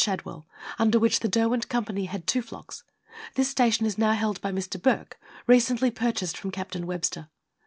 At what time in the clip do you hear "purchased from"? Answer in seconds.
5.91-6.49